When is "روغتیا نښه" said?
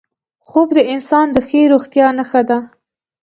1.73-2.41